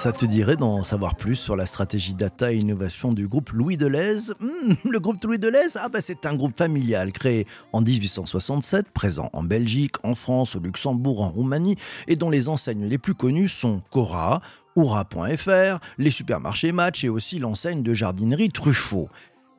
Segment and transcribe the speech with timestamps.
[0.00, 3.76] Ça te dirait d'en savoir plus sur la stratégie data et innovation du groupe Louis
[3.76, 8.92] Deleuze hmm, Le groupe Louis Deleuze ah bah C'est un groupe familial créé en 1867,
[8.92, 11.76] présent en Belgique, en France, au Luxembourg, en Roumanie,
[12.08, 14.40] et dont les enseignes les plus connues sont Cora,
[14.74, 19.10] Oura.fr, les supermarchés Match et aussi l'enseigne de jardinerie Truffaut.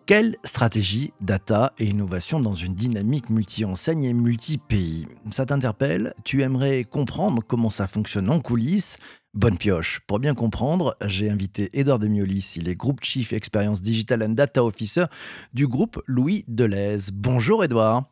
[0.07, 5.07] Quelle stratégie data et innovation dans une dynamique multi-enseigne et multi-pays?
[5.29, 6.15] Ça t'interpelle?
[6.25, 8.97] Tu aimerais comprendre comment ça fonctionne en coulisses?
[9.33, 10.01] Bonne pioche.
[10.07, 14.61] Pour bien comprendre, j'ai invité Edouard Demiolis, il est Group Chief Experience Digital and Data
[14.61, 15.05] Officer
[15.53, 17.11] du groupe Louis Deleuze.
[17.13, 18.03] Bonjour Edouard.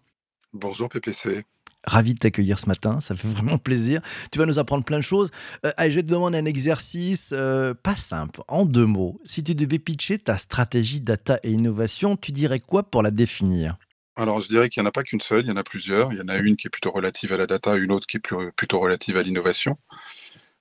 [0.53, 1.43] Bonjour PPC.
[1.83, 4.01] Ravi de t'accueillir ce matin, ça fait vraiment plaisir.
[4.31, 5.29] Tu vas nous apprendre plein de choses.
[5.65, 9.17] Euh, allez, je vais te demander un exercice euh, pas simple, en deux mots.
[9.25, 13.77] Si tu devais pitcher ta stratégie data et innovation, tu dirais quoi pour la définir?
[14.15, 16.13] Alors, je dirais qu'il n'y en a pas qu'une seule, il y en a plusieurs.
[16.13, 18.17] Il y en a une qui est plutôt relative à la data, une autre qui
[18.17, 19.77] est plutôt relative à l'innovation.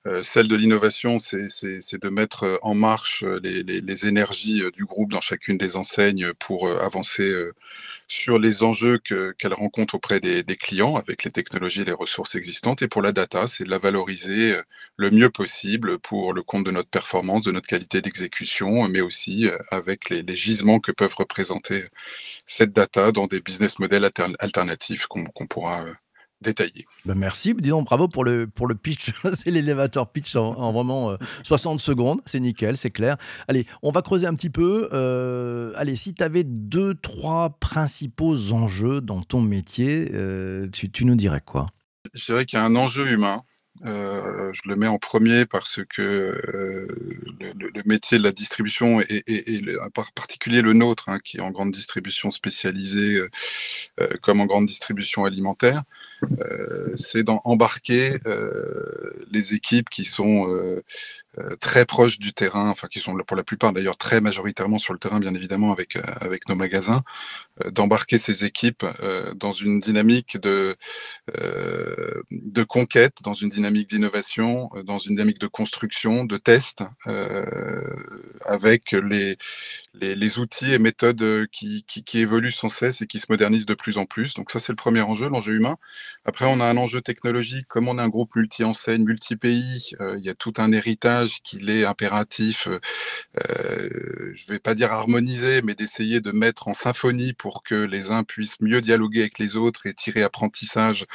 [0.06, 1.48] Euh, celle de l'innovation, c'est
[2.00, 6.68] de mettre euh, en marche euh, les, énergies du groupe dans chacune des enseignes pour
[6.68, 7.34] avancer
[8.06, 12.82] sur les enjeux qu'elle rencontre auprès des, clients avec les technologies et les ressources existantes.
[12.82, 14.56] Et pour la data, c'est de la valoriser
[14.96, 19.48] le mieux possible pour le compte de notre performance, de notre qualité d'exécution, mais aussi
[19.70, 21.86] avec les, gisements que peuvent représenter
[22.46, 25.84] cette data dans des business models alternatifs qu'on pourra
[26.40, 26.86] détaillé.
[27.04, 31.76] Ben merci, disons bravo pour le, pour le pitch, c'est l'élévateur pitch en, vraiment 60
[31.76, 33.16] euh, secondes, c'est nickel, c'est clair.
[33.48, 34.88] Allez, on va creuser un petit peu.
[34.92, 41.04] Euh, allez, si tu avais deux, trois principaux enjeux dans ton métier, euh, tu, tu,
[41.04, 41.66] nous dirais quoi?
[42.14, 43.42] Je dirais qu'il y a un enjeu humain.
[43.84, 46.40] je le mets en premier parce que
[47.40, 49.24] le, métier de la distribution et,
[49.82, 53.20] en particulier le nôtre, hein, qui est en grande distribution spécialisée
[54.22, 55.82] comme en grande distribution alimentaire,
[56.98, 60.82] c'est d'embarquer euh, les équipes qui sont euh,
[61.60, 64.98] très proches du terrain, enfin qui sont pour la plupart d'ailleurs très majoritairement sur le
[64.98, 67.02] terrain, bien évidemment, avec, avec nos magasins,
[67.70, 68.84] d'embarquer ces équipes
[69.36, 70.76] dans une dynamique de,
[72.30, 76.82] de conquête, dans une dynamique d'innovation, dans une dynamique de construction, de test,
[78.46, 79.36] avec les,
[79.94, 83.74] les, outils et méthodes qui, qui, qui évoluent sans cesse et qui se modernisent de
[83.74, 84.34] plus en plus.
[84.34, 85.76] Donc ça, c'est le premier enjeu, l'enjeu humain.
[86.24, 87.66] Après, on a un enjeu technologique.
[87.68, 91.70] Comme on est un groupe multi-enseigne, multi-pays, euh, il y a tout un héritage qu'il
[91.70, 92.78] est impératif, euh,
[94.34, 98.10] je ne vais pas dire harmoniser, mais d'essayer de mettre en symphonie pour que les
[98.10, 101.06] uns puissent mieux dialoguer avec les autres et tirer apprentissage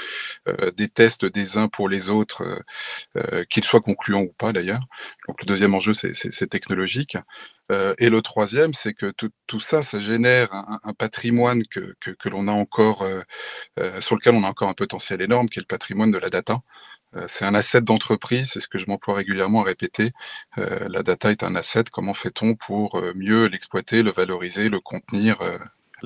[0.48, 2.64] euh, des tests des uns pour les autres,
[3.50, 4.82] qu'ils soient concluants ou pas d'ailleurs.
[5.28, 7.18] Donc le deuxième enjeu, c'est technologique.
[7.72, 12.52] Euh, et le troisième, c'est que tout, ça, ça génère un, patrimoine que, l'on a
[12.52, 13.22] encore, euh,
[13.80, 16.30] euh, sur lequel on a encore un potentiel énorme, qui est le patrimoine de la
[16.30, 16.62] data.
[17.28, 20.12] C'est un asset d'entreprise, c'est ce que je m'emploie régulièrement à répéter.
[20.58, 21.86] la data est un asset.
[21.92, 25.38] Comment fait-on pour mieux l'exploiter, le valoriser, le contenir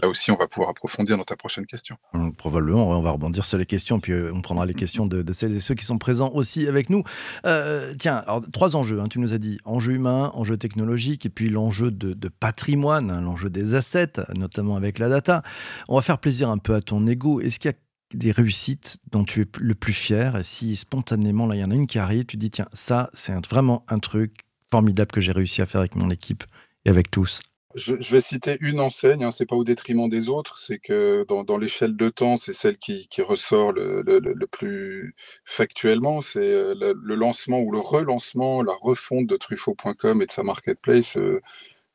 [0.01, 1.97] là aussi, on va pouvoir approfondir dans ta prochaine question.
[2.13, 5.33] Hum, probablement, on va rebondir sur les questions, puis euh, on prendra les questions de,
[5.33, 7.03] celles et ceux qui sont présents aussi avec nous.
[7.45, 11.29] Euh, tiens, alors, trois enjeux, hein, tu nous as dit enjeu humain, enjeu technologique, et
[11.29, 15.41] puis l'enjeu de, patrimoine, hein, l'enjeu des assets, notamment avec la data.
[15.87, 17.41] On va faire plaisir un peu à ton ego.
[17.41, 17.77] Est-ce qu'il y a
[18.13, 20.37] des réussites dont tu es le plus fier.
[20.37, 23.09] Et si spontanément là il y en a une qui arrive tu dis tiens ça
[23.13, 26.43] c'est vraiment un truc formidable que j'ai réussi à faire avec mon équipe
[26.85, 27.41] et avec tous.
[27.75, 31.57] Je, vais citer une enseigne, hein, c'est pas au détriment des autres, c'est que dans,
[31.59, 35.13] l'échelle de temps, c'est celle qui, ressort le, plus
[35.45, 40.41] factuellement, c'est euh, le, lancement ou le relancement, la refonte de Truffaut.com et de sa
[40.41, 41.39] marketplace euh,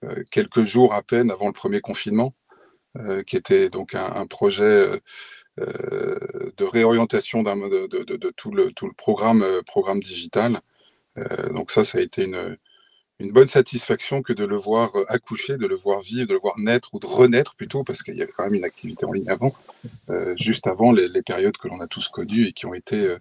[0.05, 2.35] euh, quelques jours à peine avant le premier confinement,
[3.27, 5.01] qui était donc un, projet
[5.59, 10.61] de réorientation de, tout, le, le programme, digital.
[11.51, 12.27] donc ça, ça a été
[13.23, 16.41] une bonne satisfaction que de le voir euh, accoucher, de le voir vivre, de le
[16.41, 19.13] voir naître ou de renaître plutôt, parce qu'il y avait quand même une activité en
[19.13, 19.55] ligne avant,
[20.11, 23.19] euh, juste avant les, périodes que l'on a tous connues et qui ont été, euh,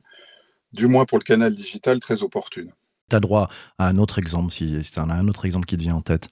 [0.74, 2.74] du moins pour le canal digital, très opportunes.
[3.10, 5.78] Tu as droit à un autre exemple, si, tu en as un autre exemple qui
[5.78, 6.30] te vient en tête.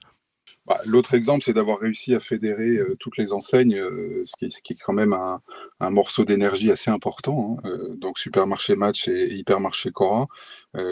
[0.70, 4.72] Bah, l'autre exemple, c'est d'avoir réussi à fédérer euh, toutes les enseignes, euh, ce, qui,
[4.72, 7.58] est quand même un, morceau d'énergie assez important.
[7.64, 10.28] Hein, euh, donc Supermarché Match et, Hypermarché Cora,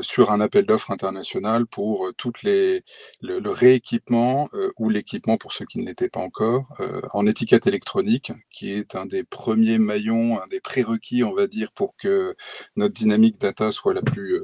[0.01, 2.83] sur un appel d'offres international pour toutes les,
[3.23, 6.67] le, le rééquipement ou l'équipement pour ceux qui ne l'étaient pas encore
[7.13, 11.71] en étiquette électronique, qui est un des premiers maillons, un des prérequis, on va dire,
[11.71, 12.35] pour que
[12.75, 14.41] notre dynamique data soit la plus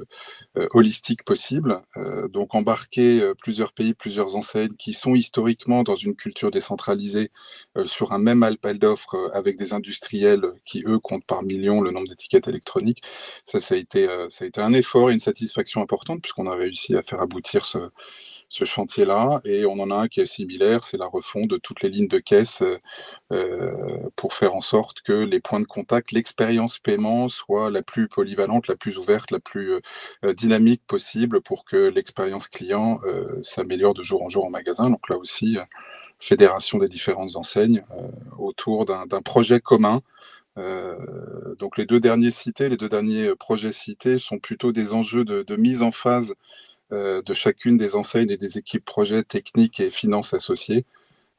[0.71, 1.81] holistique possible.
[2.29, 7.31] donc embarquer plusieurs pays, plusieurs enseignes qui sont historiquement dans une culture décentralisée
[7.77, 11.81] euh, sur un même appel d'offres euh, avec des industriels qui, eux, comptent par millions
[11.81, 13.01] le nombre d'étiquettes électroniques.
[13.45, 16.47] Ça, ça a, été, euh, ça a été un effort et une satisfaction importante puisqu'on
[16.47, 17.79] a réussi à faire aboutir ce,
[18.49, 19.41] ce chantier-là.
[19.45, 22.07] Et on en a un qui est similaire, c'est la refonte de toutes les lignes
[22.07, 22.63] de caisse
[23.31, 28.07] euh, pour faire en sorte que les points de contact, l'expérience paiement soit la plus
[28.07, 29.73] polyvalente, la plus ouverte, la plus
[30.23, 34.89] euh, dynamique possible pour que l'expérience client euh, s'améliore de jour en jour en magasin.
[34.89, 35.57] Donc là aussi,
[36.19, 37.81] fédération des différentes enseignes
[38.37, 40.01] autour d'un projet commun.
[41.59, 45.55] donc les deux derniers cités, les deux derniers projets cités sont plutôt des enjeux de,
[45.57, 46.35] mise en phase
[46.91, 50.85] de chacune des enseignes et des équipes projets techniques et finances associées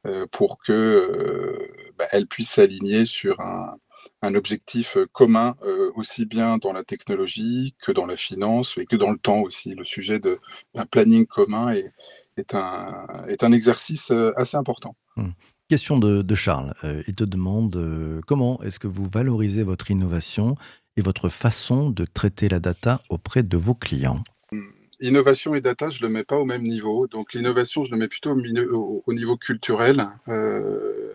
[0.07, 1.57] euh, pour qu'elles euh,
[1.97, 3.75] bah, puissent s'aligner sur un,
[4.35, 5.55] objectif commun,
[5.95, 9.73] aussi bien dans la technologie que dans la finance et que dans le temps aussi.
[9.73, 14.95] Le sujet d'un planning commun est, un, est un exercice assez important.
[15.15, 15.29] Mmh.
[15.69, 16.73] Question de, Charles.
[17.07, 20.55] il te demande comment est-ce que vous valorisez votre innovation
[20.95, 24.23] et votre façon de traiter la data auprès de vos clients?
[24.99, 27.07] Innovation et data, je ne le mets pas au même niveau.
[27.07, 30.07] Donc l'innovation, je le mets plutôt au, niveau culturel.
[30.27, 31.13] Euh,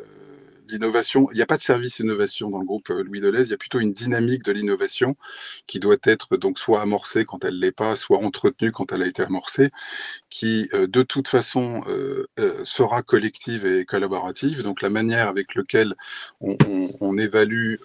[0.68, 3.50] l'innovation, il n'y a pas de service innovation dans le groupe euh, Louis Deleuze, il
[3.50, 5.16] y a plutôt une dynamique de l'innovation
[5.66, 9.02] qui doit être donc soit amorcée quand elle ne l'est pas, soit entretenue quand elle
[9.02, 9.70] a été amorcée,
[10.30, 11.82] qui euh, de toute façon
[12.64, 14.62] sera collective et collaborative.
[14.62, 15.94] Donc la manière avec laquelle
[16.40, 17.76] on, évalue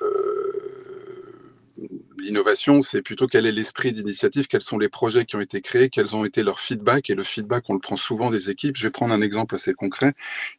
[2.19, 5.90] L'innovation, c'est plutôt quel est l'esprit d'initiative, quels sont les projets qui ont été créés,
[5.90, 7.12] quels ont été leurs feedbacks.
[7.12, 8.75] Et le feedback, on le prend souvent des équipes.
[8.75, 10.14] Je vais prendre un exemple assez concret.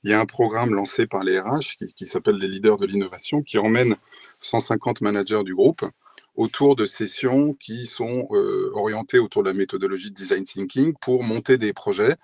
[0.05, 2.87] Il y a un programme lancé par les RH qui, qui s'appelle les leaders de
[2.87, 3.97] l'innovation, qui emmène
[4.41, 5.85] 150 managers du groupe
[6.39, 11.25] autour de sessions qui sont euh, orientées autour de la méthodologie de design thinking pour
[11.25, 12.15] monter des projets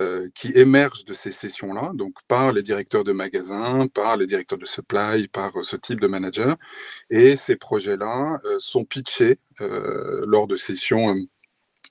[0.00, 4.58] euh, qui émergent de ces sessions-là, donc par les directeurs de magasins, par les directeurs
[4.58, 6.56] de supply, par ce type de manager.
[7.10, 11.14] Et ces projets-là euh, sont pitchés lors de sessions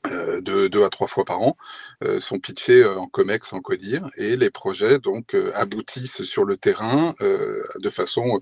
[0.07, 1.57] euh, deux, à trois fois par an,
[2.05, 6.55] euh, sont pitchés euh, en COMEX, en CODIR, et les projets donc aboutissent sur le
[6.57, 8.39] terrain de façon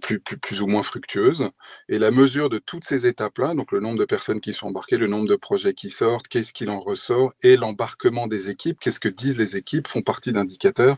[0.00, 1.50] plus, plus, plus, ou moins fructueuse.
[1.88, 4.96] Et la mesure de toutes ces étapes-là, donc le nombre de personnes qui sont embarquées,
[4.96, 9.00] le nombre de projets qui sortent, qu'est-ce qu'il en ressort, et l'embarquement des équipes, qu'est-ce
[9.00, 10.96] que disent les équipes, font partie d'indicateurs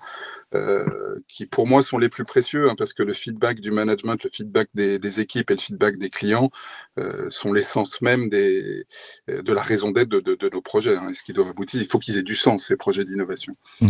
[0.55, 4.23] euh, qui pour moi sont les plus précieux, hein, parce que le feedback du management,
[4.23, 6.51] le feedback des, équipes et le feedback des clients
[6.99, 8.85] euh, sont l'essence même des,
[9.29, 10.97] de la raison d'être de, nos projets.
[10.97, 13.56] Hein, et ce qui doivent aboutir, il faut qu'ils aient du sens, ces projets d'innovation.
[13.81, 13.89] Mmh.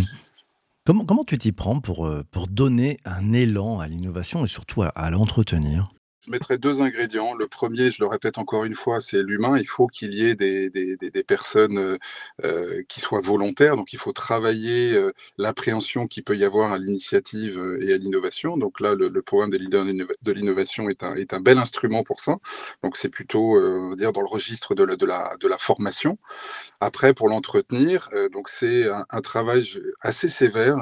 [0.85, 4.83] Comment, comment tu t'y prends pour, euh, pour donner un élan à l'innovation et surtout
[4.83, 5.87] à l'entretenir?
[6.25, 7.33] Je mettrais deux ingrédients.
[7.33, 9.57] Le premier, je le répète encore une fois, c'est l'humain.
[9.57, 11.97] Il faut qu'il y ait des, des, des, personnes euh,
[12.43, 13.75] euh, qui soient volontaires.
[13.75, 18.57] Donc, il faut travailler euh, l'appréhension qu'il peut y avoir à l'initiative et à l'innovation.
[18.57, 22.19] Donc là, le, programme des leaders de l'innovation est un, est un bel instrument pour
[22.19, 22.37] ça.
[22.83, 26.17] Donc, c'est plutôt, dire, dans le registre de la, de la, de la formation.
[26.79, 29.63] Après, pour l'entretenir, donc c'est un, travail
[30.01, 30.77] assez sévère,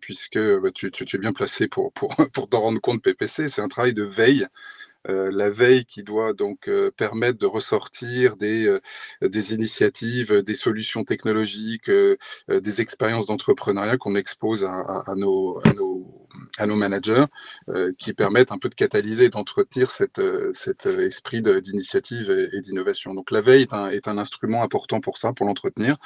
[0.00, 3.48] puisque bah, tu, tu, tu, es bien placé pour, pour, pour t'en rendre compte, PPC.
[3.48, 4.46] C'est un travail de veille
[5.06, 8.80] la veille qui doit donc euh, permettre de ressortir des, euh,
[9.28, 11.90] des initiatives, des solutions technologiques,
[12.48, 15.60] des expériences d'entrepreneuriat qu'on expose à, nos,
[16.58, 17.24] à, nos, managers,
[17.98, 20.20] qui permettent un peu de catalyser, d'entretenir cet
[20.52, 23.14] cette esprit d'initiative et, d'innovation.
[23.14, 25.96] Donc la veille est un, instrument important pour ça, pour l'entretenir.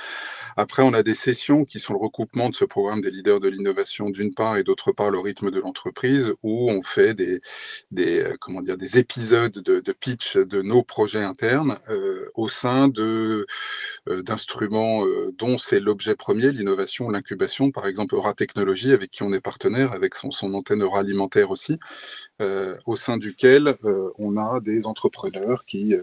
[0.57, 3.49] Après, on a des sessions qui sont le recoupement de ce programme des leaders de
[3.49, 7.41] l'innovation d'une part et d'autre part le rythme de l'entreprise, où on fait des,
[8.41, 13.45] comment dire, des épisodes de, pitch de nos projets internes euh, au sein euh,
[14.09, 19.33] d'instruments euh, dont c'est l'objet premier, l'innovation, l'incubation, par exemple Eura Technologies, avec qui on
[19.33, 21.78] est partenaire, avec son, son antenne alimentaire aussi,
[22.40, 23.76] au sein duquel
[24.19, 25.95] on a des entrepreneurs qui,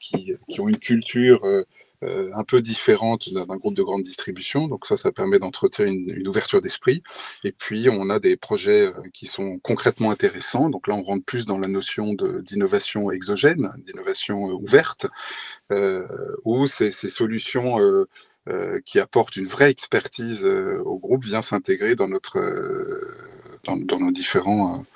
[0.00, 1.64] qui, qui ont une culture
[2.02, 4.66] euh, un peu différente d'un groupe de grande distribution.
[4.66, 7.02] Donc ça, ça permet d'entretenir une, ouverture d'esprit.
[7.44, 10.68] Et puis, on a des projets euh, qui sont concrètement intéressants.
[10.68, 15.06] Donc là, on rentre plus dans la notion d'innovation exogène, d'innovation euh, ouverte,
[16.44, 17.78] où ces, solutions
[18.84, 22.38] qui apporte une vraie expertise au groupe, vient s'intégrer dans, notre,
[23.64, 24.86] dans, nos différentes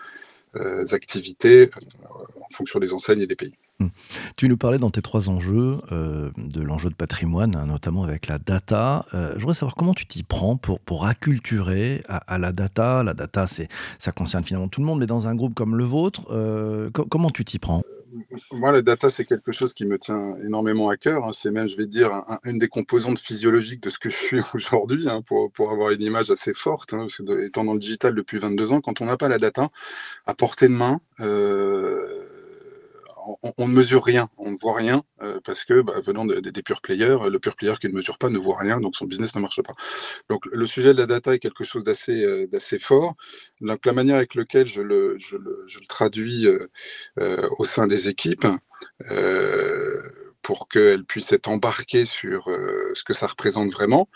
[0.92, 1.70] activités
[2.04, 3.54] en fonction des enseignes et des pays.
[3.78, 3.88] Mmh.
[4.36, 8.26] Tu nous parlais dans tes trois enjeux euh, de l'enjeu de patrimoine, hein, notamment avec
[8.26, 9.04] la data.
[9.12, 13.02] Euh, je voudrais savoir comment tu t'y prends pour, pour acculturer à, la data.
[13.02, 16.22] La data, ça concerne finalement tout le monde, mais dans un groupe comme le vôtre,
[16.30, 17.82] euh, comment tu t'y prends?
[18.52, 21.24] Moi, la data, c'est quelque chose qui me tient énormément à cœur.
[21.24, 21.32] Hein.
[21.32, 22.10] C'est même, je vais dire,
[22.44, 26.02] une des composantes physiologiques de ce que je suis aujourd'hui, hein, pour, pour, avoir une
[26.02, 26.94] image assez forte.
[27.44, 29.70] étant dans le digital depuis 22 ans, quand on n'a pas la data
[30.26, 31.00] à portée de main,
[33.58, 36.80] on, ne mesure rien, on ne voit rien euh, parce que bah, venant des pure
[36.80, 39.40] players, le pure player qui ne mesure pas ne voit rien, donc son business ne
[39.40, 39.74] marche pas.
[40.28, 43.14] Donc le sujet de la data est quelque chose d'assez euh, fort.
[43.60, 45.18] Donc la manière avec laquelle je le,
[45.88, 48.46] traduis euh, au sein des équipes
[50.42, 52.44] pour qu'elles puissent être embarquées sur
[52.94, 54.08] ce que ça représente vraiment.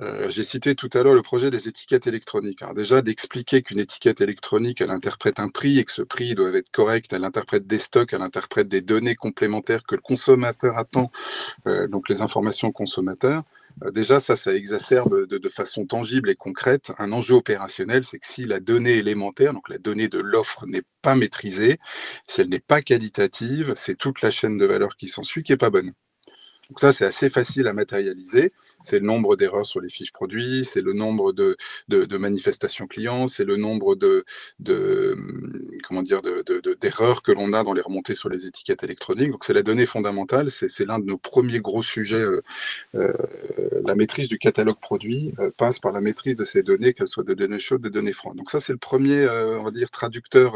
[0.00, 2.60] Euh, j'ai cité tout à l'heure le projet des étiquettes électroniques.
[2.60, 6.50] Alors déjà, d'expliquer qu'une étiquette électronique, elle interprète un prix et que ce prix doit
[6.50, 11.10] être correct, elle interprète des stocks, elle interprète des données complémentaires que le consommateur attend,
[11.66, 13.44] euh, donc les informations consommateurs.
[13.84, 18.18] Euh, déjà, ça, ça exacerbe de, de, façon tangible et concrète un enjeu opérationnel, c'est
[18.18, 21.78] que si la donnée élémentaire, donc la donnée de l'offre, n'est pas maîtrisée,
[22.26, 25.58] si elle n'est pas qualitative, c'est toute la chaîne de valeur qui s'ensuit qui n'est
[25.58, 25.92] pas bonne.
[26.68, 28.52] Donc ça, c'est assez facile à matérialiser
[28.86, 31.56] c'est le nombre d'erreurs sur les fiches produits, c'est le nombre de,
[32.16, 34.24] manifestations clients, c'est le nombre de
[35.86, 36.20] comment dire
[36.80, 39.32] d'erreurs que l'on a dans les remontées sur les étiquettes électroniques.
[39.44, 42.16] C'est la donnée fondamentale, c'est l'un de nos premiers gros sujets.
[42.16, 42.42] Euh,
[42.94, 43.12] euh,
[43.84, 47.24] la maîtrise du catalogue produit euh, passe par la maîtrise de ces données, qu'elles soient
[47.24, 48.36] de données chaudes, de données froides.
[48.36, 50.54] Donc ça c'est le premier, on dire, traducteur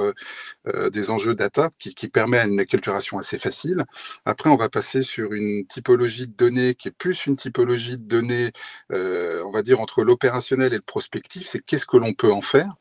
[0.93, 3.85] des enjeux data qui, permet une acculturation assez facile.
[4.25, 8.05] Après on va passer sur une typologie de données qui est plus une typologie de
[8.05, 8.51] données,
[8.91, 12.75] on va dire, entre l'opérationnel et le prospectif, c'est qu'est-ce que l'on peut en faire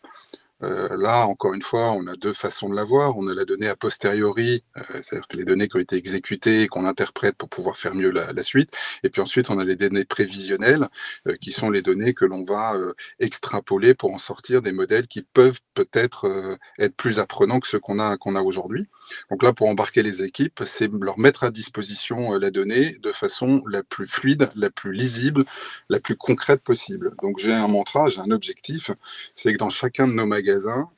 [0.61, 3.17] euh, là, encore une fois, on a deux façons de l'avoir.
[3.17, 6.67] On a la donnée a posteriori, euh, c'est-à-dire les données qui ont été exécutées et
[6.67, 8.71] qu'on interprète pour pouvoir faire mieux la, la, suite.
[9.03, 10.89] Et puis ensuite, on a les données prévisionnelles,
[11.27, 12.75] euh, qui sont les données que l'on va
[13.19, 17.99] extrapoler pour en sortir des modèles qui peuvent peut-être être plus apprenants que ceux qu'on
[17.99, 18.87] a, qu'on a aujourd'hui.
[19.31, 23.61] Donc là, pour embarquer les équipes, c'est leur mettre à disposition la donnée de façon
[23.69, 25.45] la plus fluide, la plus lisible,
[25.89, 27.13] la plus concrète possible.
[27.21, 28.91] Donc j'ai un mantra, j'ai un objectif,
[29.35, 30.48] c'est que dans chacun de nos magasins,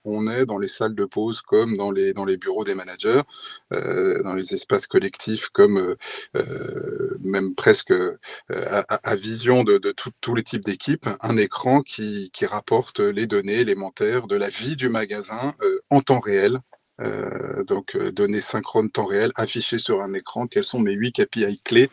[0.03, 3.21] on est dans les salles de pause comme dans les, bureaux des managers,
[3.73, 5.97] euh, dans les espaces collectifs comme euh,
[6.35, 7.93] euh, même presque
[8.49, 9.79] à, vision de,
[10.21, 14.89] tous les types d'équipes, un écran qui, rapporte les données élémentaires de la vie du
[14.89, 15.53] magasin
[15.91, 16.59] en temps réel
[16.99, 20.47] euh, donc euh, données synchrones temps réel affichées sur un écran.
[20.47, 21.89] Quels sont mes huit KPI clés?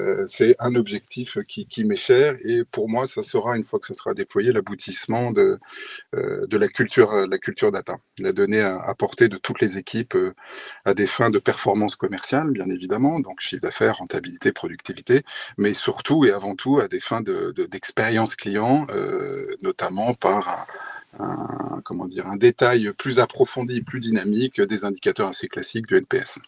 [0.00, 3.86] Euh, C'est un objectif qui, m'est cher et pour moi, ça sera une fois que
[3.86, 5.58] ça sera déployé l'aboutissement de,
[6.12, 10.16] de la culture, la culture data, la donnée à, portée de toutes les équipes
[10.84, 15.24] à des fins de performance commerciale, bien évidemment, donc chiffre d'affaires, rentabilité, productivité,
[15.58, 18.86] mais surtout et avant tout à des fins d'expérience de, client,
[19.62, 20.66] notamment par
[21.18, 26.40] un, comment dire, un détail plus approfondi, plus dynamique des indicateurs assez classiques du NPS.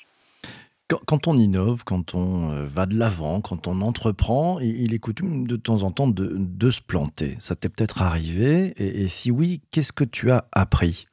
[1.06, 5.46] Quand, on innove, quand on euh, va de l'avant, quand on entreprend, il est coutume
[5.46, 7.36] de temps en temps de, se planter.
[7.40, 11.06] Ça t'est peut-être arrivé et, si oui, qu'est-ce que tu as appris?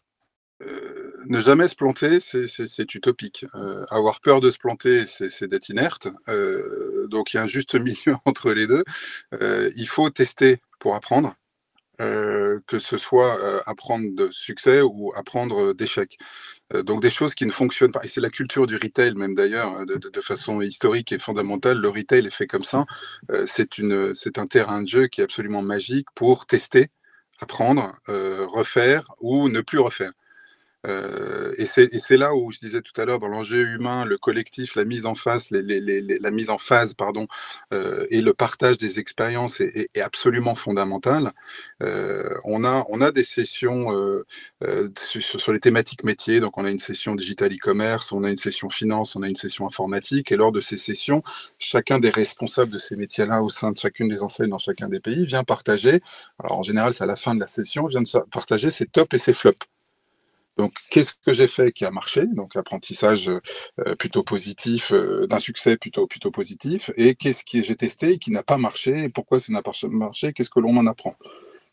[0.62, 3.46] Euh, ne jamais se planter, c'est utopique.
[3.56, 6.10] Euh, avoir peur de se planter, c'est d'être inerte.
[7.10, 8.84] donc il y a un juste milieu entre les deux.
[9.42, 11.34] il faut tester pour apprendre.
[12.02, 16.18] Euh, que ce soit euh, apprendre de succès ou apprendre d'échecs.
[16.74, 18.04] Euh, donc des choses qui ne fonctionnent pas.
[18.04, 21.78] Et c'est la culture du retail même d'ailleurs, hein, de, façon historique et fondamentale.
[21.80, 22.86] Le retail est fait comme ça.
[23.46, 26.90] c'est un terrain de jeu qui est absolument magique pour tester,
[27.40, 30.12] apprendre, refaire ou ne plus refaire.
[30.88, 34.76] Euh, et c'est là où je disais tout à l'heure, dans l'enjeu humain, le collectif,
[34.76, 37.28] la mise en face, la mise en phase, pardon,
[37.74, 41.32] euh, et le partage des expériences est, absolument fondamental.
[41.84, 43.92] Euh, on a des sessions
[44.98, 48.38] sur, sur, les thématiques métiers, donc on a une session digital e-commerce, on a une
[48.38, 51.24] session finance, on a une session informatique, et lors de ces sessions,
[51.60, 55.00] chacun des responsables de ces métiers-là au sein de chacune des enseignes dans chacun des
[55.00, 56.02] pays vient partager.
[56.40, 59.14] Alors en général, c'est à la fin de la session, vient de partager ses tops
[59.14, 59.68] et ses flops.
[60.62, 62.28] Donc, qu'est-ce que j'ai fait qui a marché?
[62.28, 63.32] Donc, apprentissage
[63.80, 66.92] euh, plutôt positif, euh, d'un succès plutôt, plutôt positif.
[66.98, 70.52] Et qu'est-ce que j'ai testé qui n'a pas marché pourquoi ça n'a pas marché Qu'est-ce
[70.52, 71.16] que l'on en apprend?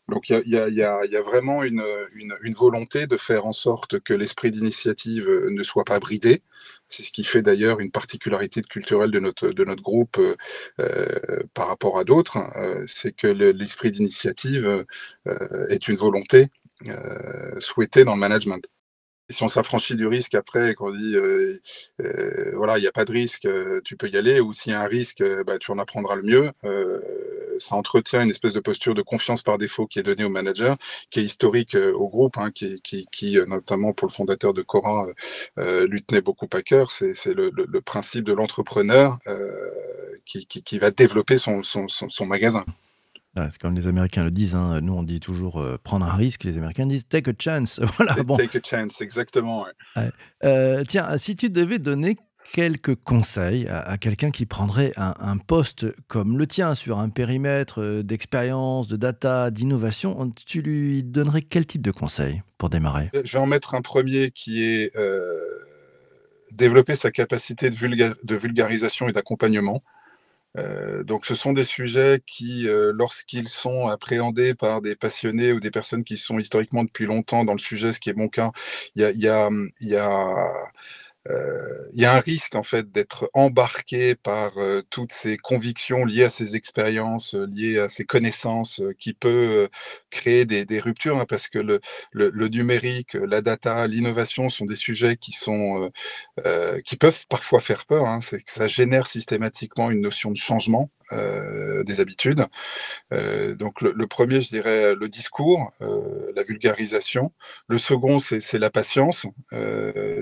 [0.07, 1.83] Donc il y, a, vraiment une,
[2.15, 6.41] une, volonté de faire en sorte que l'esprit d'initiative ne soit pas bridé.
[6.89, 10.17] C'est ce qui fait d'ailleurs une particularité culturelle de notre, de notre groupe
[10.79, 14.83] euh, par rapport à d'autres, euh, c'est que l'esprit d'initiative
[15.27, 16.47] euh, est une volonté
[17.59, 18.65] souhaitée dans le management
[19.29, 21.59] si on s'affranchit du risque après, qu'on dit euh,
[22.01, 24.71] euh, voilà, il n'y a pas de risque, euh, tu peux y aller, ou s'il
[24.71, 26.51] y a un risque, bah, tu en apprendras le mieux.
[27.59, 30.77] ça entretient une espèce de posture de confiance par défaut qui est donnée au manager,
[31.09, 35.07] qui est historique au groupe, hein, qui, qui, notamment pour le fondateur de Cora,
[35.57, 36.91] lui tenait beaucoup à cœur.
[36.91, 39.17] C'est le, le, principe de l'entrepreneur
[40.25, 42.65] qui, qui, va développer son, son, son magasin
[43.49, 44.55] c'est comme les Américains le disent.
[44.55, 44.81] Hein.
[44.81, 46.43] Nous, on dit toujours euh, prendre un risque.
[46.43, 47.79] Les Américains disent take a chance.
[47.97, 48.37] Voilà, bon.
[48.37, 49.65] Take a chance, exactement.
[50.43, 52.17] Euh, tiens, si tu devais donner
[52.53, 58.01] quelques conseils à, quelqu'un qui prendrait un, poste comme le tien sur un périmètre euh,
[58.01, 63.11] d'expérience, de data, d'innovation, tu lui donnerais quel type de conseils pour démarrer?
[63.13, 64.91] Je vais en mettre un premier qui est
[66.53, 69.83] développer sa capacité de vulgarisation et d'accompagnement.
[70.57, 75.59] Euh, donc ce sont des sujets qui, euh, lorsqu'ils sont appréhendés par des passionnés ou
[75.59, 78.51] des personnes qui sont historiquement depuis longtemps dans le sujet, ce qui est mon cas,
[78.95, 79.49] il y a, y a,
[79.81, 80.47] y a
[81.93, 86.23] il y a un risque en fait d'être embarqué par euh, toutes ces convictions liées
[86.23, 89.69] à ces expériences, euh, liées à ces connaissances, qui peut
[90.09, 91.81] créer des, ruptures, hein, parce que le,
[92.13, 95.91] le, numérique, la data, l'innovation sont des sujets qui sont
[96.85, 98.05] qui peuvent parfois faire peur.
[98.07, 102.45] Hein, c'est que ça génère systématiquement une notion de changement euh, des habitudes.
[103.13, 107.31] Euh, donc le, premier, je dirais, le discours, euh, la vulgarisation.
[107.67, 109.25] Le second, c'est la patience.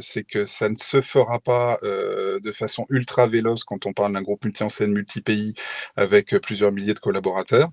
[0.02, 4.22] c'est que ça ne se fera pas de façon ultra véloce quand on parle d'un
[4.22, 5.54] groupe multi-enseigne, multi-pays
[5.96, 7.70] avec plusieurs milliers de collaborateurs.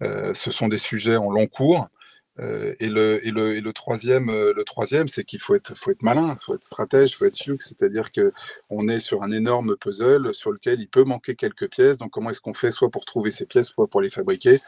[0.00, 1.88] ce sont des sujets en long cours.
[2.40, 5.76] Euh, et, le, et, le, et, le, troisième, euh, le troisième, c'est qu'il faut être,
[5.76, 9.76] faut être malin, faut être stratège, faut être sûr, c'est-à-dire qu'on est sur un énorme
[9.76, 11.98] puzzle sur lequel il peut manquer quelques pièces.
[11.98, 14.60] Donc, comment est-ce qu'on fait soit pour trouver ces pièces, soit pour les fabriquer?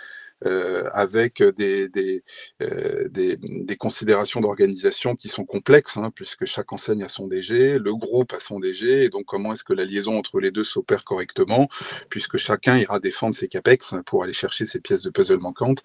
[0.93, 2.23] Avec des, des,
[2.63, 7.95] euh, des, considérations d'organisation qui sont complexes, hein, puisque chaque enseigne a son DG, le
[7.95, 11.05] groupe a son DG, et donc comment est-ce que la liaison entre les deux s'opère
[11.05, 11.69] correctement,
[12.11, 15.83] puisque chacun ira défendre ses CAPEX pour aller chercher ces pièces de puzzle manquantes,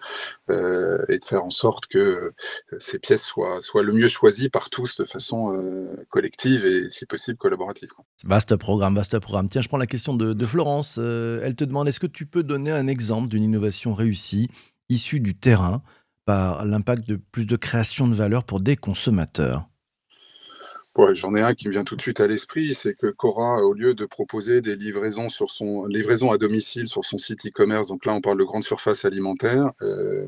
[0.50, 2.34] euh, et de faire en sorte que euh,
[2.78, 7.38] ces pièces soient, le mieux choisies par tous de façon euh, collective et si possible
[7.38, 7.90] collaborative.
[8.24, 9.48] Vaste programme, vaste programme.
[9.48, 10.98] Tiens, je prends la question de Florence.
[10.98, 14.45] elle te demande, est-ce que tu peux donner un exemple d'une innovation réussie
[14.88, 15.82] issus du terrain
[16.24, 19.68] par l'impact de plus de création de valeur pour des consommateurs
[21.12, 23.74] J'en ai un qui me vient tout de suite à l'esprit, c'est que Cora, au
[23.74, 28.06] lieu de proposer des livraisons sur son livraison à domicile sur son site e-commerce, donc
[28.06, 30.26] là on parle de grande surface alimentaire, euh,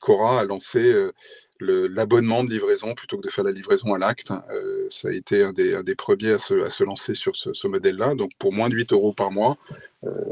[0.00, 1.12] Cora a lancé euh,
[1.60, 4.32] l'abonnement de livraison plutôt que de faire la livraison à l'acte.
[4.50, 8.16] Euh, ça a été un des, premiers à se, à se, lancer sur ce, modèle-là.
[8.16, 9.56] Donc pour moins de 8 euros par mois,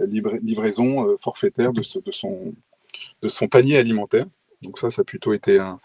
[0.09, 2.55] livraison forfaitaire de, son,
[3.23, 4.27] de son panier alimentaire.
[4.63, 5.79] Donc ça, ça a plutôt été un,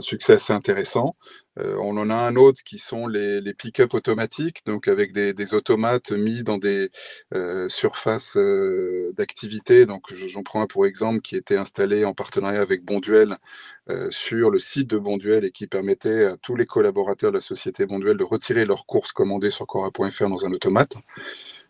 [0.00, 1.16] succès assez intéressant.
[1.58, 6.12] Euh, on en a un autre qui sont les, pick-up automatiques, donc avec des, automates
[6.12, 6.90] mis dans des
[7.34, 9.86] euh, surfaces euh, d'activité.
[9.86, 13.38] Donc j'en prends un pour exemple qui était installé en partenariat avec Bonduel
[14.10, 17.86] sur le site de Bonduel et qui permettait à tous les collaborateurs de la société
[17.86, 20.96] Bonduel de retirer leurs courses commandées sur Cora.fr dans un automate.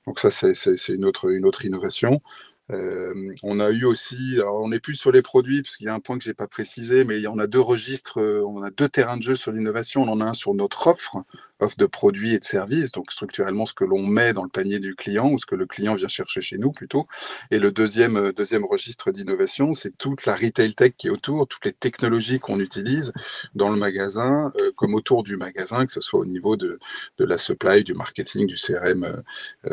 [0.07, 2.23] Donc ça, c'est une autre, une autre innovation.
[2.69, 6.01] On a eu aussi, on n'est plus sur les produits, parce qu'il y a un
[6.01, 9.17] point que je n'ai pas précisé, mais on a deux registres, on a deux terrains
[9.17, 10.03] de jeu sur l'innovation.
[10.03, 11.19] On en a un sur notre offre,
[11.61, 14.81] offre de produits et de services, donc structurellement ce que l'on met dans le panier
[14.81, 17.07] du client ou ce que le client vient chercher chez nous plutôt.
[17.53, 21.65] Et le deuxième, deuxième registre d'innovation, c'est toute la retail tech qui est autour, toutes
[21.67, 23.13] les technologies qu'on utilise
[23.55, 26.79] dans le magasin, comme autour du magasin, que ce soit au niveau de,
[27.19, 29.23] de la supply, du marketing, du CRM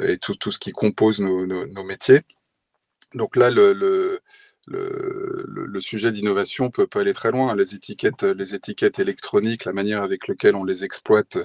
[0.02, 2.22] et tout, tout ce qui compose nos, nos métiers.
[3.16, 4.22] Donc là, le, le,
[4.68, 7.56] le, sujet d'innovation peut, peut, aller très loin.
[7.56, 11.38] Les étiquettes, les étiquettes électroniques, la manière avec laquelle on les exploite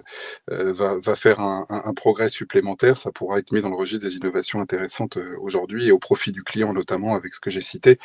[0.51, 2.97] euh, va, faire un, progrès supplémentaire.
[2.97, 6.33] Ça pourra être mis dans le registre des innovations intéressantes euh, aujourd'hui et au profit
[6.33, 7.99] du client, notamment avec ce que j'ai cité,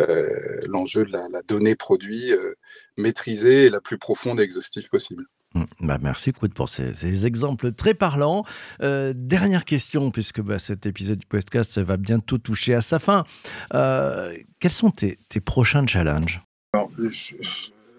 [0.00, 0.28] euh,
[0.66, 2.32] l'enjeu de la, donnée produit
[2.96, 5.24] maîtrisée et la plus profonde et exhaustive possible.
[5.54, 5.62] Mmh.
[5.80, 8.44] Bah merci Coude pour ces, exemples très parlants.
[8.82, 13.24] Euh, dernière question, puisque bah, cet épisode du podcast va bientôt toucher à sa fin.
[13.74, 16.42] Euh, quels sont tes, prochains challenges?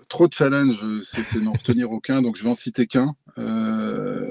[0.10, 3.16] Trop de challenges, c'est n'en retenir aucun, donc je vais en citer qu'un.
[3.38, 4.28] Euh,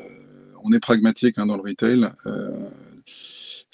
[0.64, 2.08] on est pragmatique hein, dans le retail.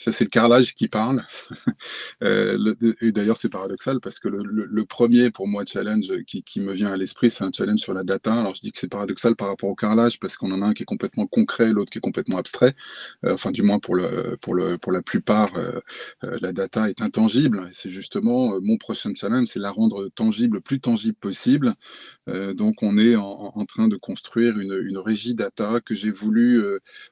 [0.04, 1.24] Ça, c'est le carrelage qui parle.
[2.22, 6.92] euh, et d'ailleurs, c'est paradoxal parce que le, premier, pour moi, challenge qui, me vient
[6.92, 8.34] à l'esprit, c'est un challenge sur la data.
[8.34, 10.72] Alors, je dis que c'est paradoxal par rapport au carrelage parce qu'on en a un
[10.74, 12.74] qui est complètement concret, l'autre qui est complètement abstrait.
[13.24, 15.80] Euh, enfin, du moins, pour, le, pour, le, pour la plupart, euh,
[16.20, 17.70] la data est intangible.
[17.72, 21.72] C'est justement mon prochain challenge, c'est la rendre tangible, le plus tangible possible.
[22.26, 26.62] Donc, on est en, en, train de construire une, une régie data que j'ai voulu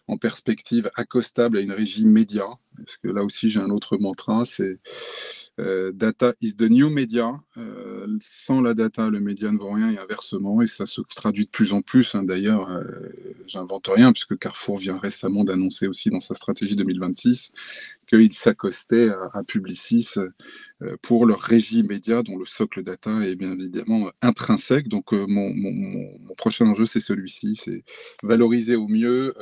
[0.08, 2.46] en perspective accostable à une régie média
[2.84, 4.78] parce que là aussi j'ai un autre mantra, c'est
[5.60, 7.34] euh, data is the new media.
[7.58, 11.44] Euh, sans la data, le média ne vaut rien et inversement, et ça se traduit
[11.44, 12.14] de plus en plus.
[12.14, 12.22] Hein.
[12.22, 12.82] D'ailleurs, euh,
[13.46, 17.52] j'invente rien puisque Carrefour vient récemment d'annoncer aussi dans sa stratégie 2026
[18.08, 20.14] qu'ils s'accostaient à, Publicis
[21.00, 24.88] pour leur régie média dont le socle data est bien évidemment intrinsèque.
[24.88, 27.84] Donc mon, prochain enjeu, c'est celui-ci, c'est
[28.22, 29.34] valoriser au mieux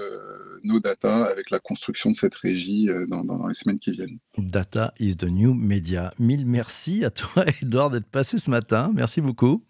[0.65, 4.19] nos data avec la construction de cette régie dans, dans, les semaines qui viennent.
[4.39, 6.13] Data is the new media.
[6.19, 8.91] Mille merci à toi, Edouard, d'être passé ce matin.
[8.95, 9.65] Merci beaucoup.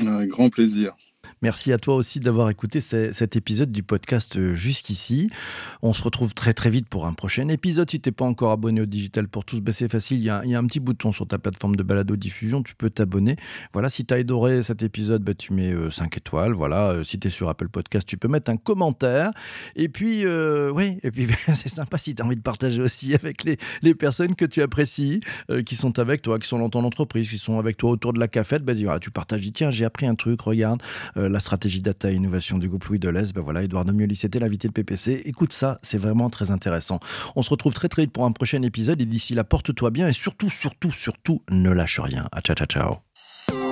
[0.00, 0.96] Un grand plaisir.
[1.42, 5.28] Merci à toi aussi d'avoir écouté cet épisode du podcast euh, jusqu'ici.
[5.82, 7.90] On se retrouve très très vite pour un prochain épisode.
[7.90, 10.18] Si tu n'es pas encore abonné au Digital pour tous, ben c'est facile.
[10.18, 12.62] Il y, a, a, un petit bouton sur ta plateforme de balado diffusion.
[12.62, 13.34] Tu peux t'abonner.
[13.72, 16.52] Voilà, si tu as adoré cet épisode, ben tu mets 5 euh, étoiles.
[16.52, 19.32] Voilà, euh, si tu es sur Apple Podcast, tu peux mettre un commentaire.
[19.74, 21.26] Et puis, oui, et puis
[21.56, 24.62] c'est sympa si tu as envie de partager aussi avec les, les personnes que tu
[24.62, 25.18] apprécies,
[25.66, 28.20] qui sont avec toi, qui sont dans ton entreprise, qui sont avec toi autour de
[28.20, 28.62] la cafette.
[28.62, 30.80] Ben, tu partages, tiens, j'ai appris un truc, regarde.
[31.32, 33.32] La stratégie data et innovation du groupe Louis Deleuze.
[33.32, 35.22] Ben voilà, Edouard Nomioli, c'était l'invité de PPC.
[35.24, 37.00] Écoute ça, c'est vraiment très intéressant.
[37.36, 40.08] On se retrouve très très vite pour un prochain épisode et d'ici là, porte-toi bien
[40.08, 42.28] et surtout, surtout, surtout, ne lâche rien.
[42.32, 43.71] À ciao, ciao, ciao.